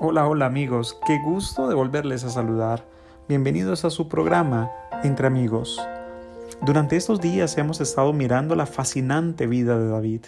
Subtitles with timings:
[0.00, 2.84] Hola, hola amigos, qué gusto de volverles a saludar.
[3.28, 4.70] Bienvenidos a su programa
[5.02, 5.84] Entre Amigos.
[6.62, 10.20] Durante estos días hemos estado mirando la fascinante vida de David.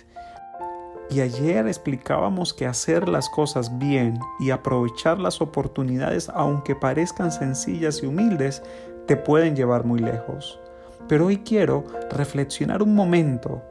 [1.08, 8.02] Y ayer explicábamos que hacer las cosas bien y aprovechar las oportunidades, aunque parezcan sencillas
[8.02, 8.64] y humildes,
[9.06, 10.58] te pueden llevar muy lejos.
[11.06, 13.62] Pero hoy quiero reflexionar un momento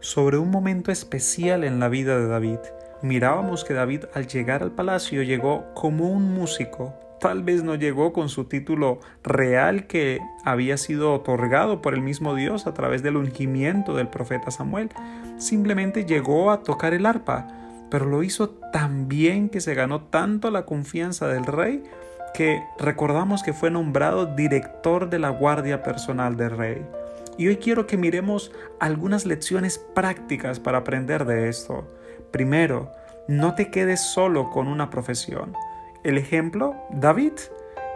[0.00, 2.60] sobre un momento especial en la vida de David
[3.02, 6.94] mirábamos que David al llegar al palacio llegó como un músico.
[7.20, 12.34] Tal vez no llegó con su título real que había sido otorgado por el mismo
[12.34, 14.88] Dios a través del ungimiento del profeta Samuel.
[15.36, 17.46] Simplemente llegó a tocar el arpa,
[17.90, 21.84] pero lo hizo tan bien que se ganó tanto la confianza del rey
[22.32, 26.86] que recordamos que fue nombrado director de la guardia personal del rey.
[27.36, 31.86] Y hoy quiero que miremos algunas lecciones prácticas para aprender de esto.
[32.30, 32.92] Primero,
[33.30, 35.54] no te quedes solo con una profesión.
[36.02, 37.34] El ejemplo, David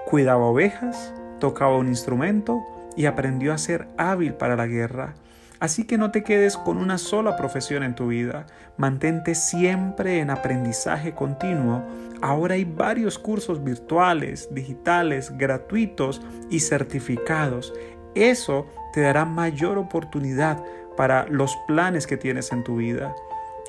[0.06, 2.62] cuidaba ovejas, tocaba un instrumento
[2.97, 5.14] y aprendió a ser hábil para la guerra.
[5.58, 10.31] Así que no te quedes con una sola profesión en tu vida, mantente siempre en
[10.31, 11.83] aprendizaje continuo.
[12.23, 17.73] Ahora hay varios cursos virtuales, digitales, gratuitos y certificados.
[18.14, 20.62] Eso te dará mayor oportunidad
[20.97, 23.17] para los planes que tienes en tu vida.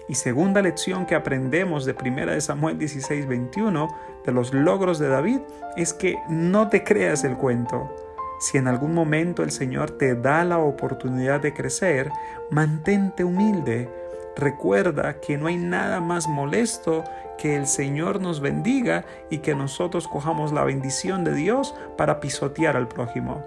[0.07, 3.87] Y segunda lección que aprendemos de 1 de Samuel 16, 21
[4.23, 5.39] de los logros de David
[5.75, 7.89] es que no te creas el cuento.
[8.39, 12.11] Si en algún momento el Señor te da la oportunidad de crecer,
[12.51, 13.89] mantente humilde.
[14.35, 17.03] Recuerda que no hay nada más molesto
[17.37, 22.75] que el Señor nos bendiga y que nosotros cojamos la bendición de Dios para pisotear
[22.75, 23.43] al prójimo.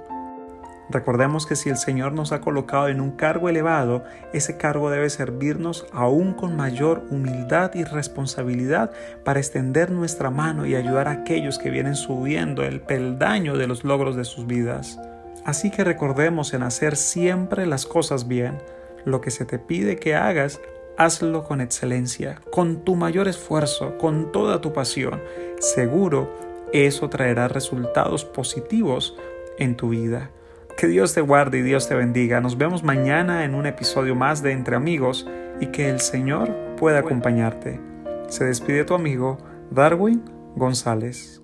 [0.90, 5.10] Recordemos que si el Señor nos ha colocado en un cargo elevado, ese cargo debe
[5.10, 8.90] servirnos aún con mayor humildad y responsabilidad
[9.22, 13.84] para extender nuestra mano y ayudar a aquellos que vienen subiendo el peldaño de los
[13.84, 14.98] logros de sus vidas.
[15.44, 18.58] Así que recordemos en hacer siempre las cosas bien.
[19.04, 20.60] Lo que se te pide que hagas,
[20.96, 25.22] hazlo con excelencia, con tu mayor esfuerzo, con toda tu pasión.
[25.58, 26.30] Seguro,
[26.72, 29.16] eso traerá resultados positivos
[29.58, 30.30] en tu vida.
[30.78, 32.40] Que Dios te guarde y Dios te bendiga.
[32.40, 35.26] Nos vemos mañana en un episodio más de Entre Amigos
[35.60, 37.80] y que el Señor pueda acompañarte.
[38.28, 39.38] Se despide tu amigo
[39.72, 40.22] Darwin
[40.54, 41.42] González.